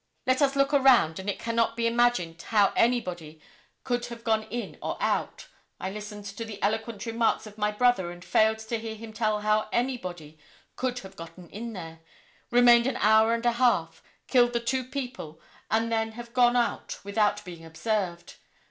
[0.25, 3.39] Let us look around and it cannot be imagined how anybody
[3.83, 5.45] could have got in or out.
[5.79, 9.41] I listened to the eloquent remarks of my brother and failed to hear him tell
[9.41, 10.39] how anybody
[10.75, 11.99] could have got in there,
[12.49, 16.97] remained an hour and a half, killed the two people and then have gone out
[17.03, 18.37] without being observed.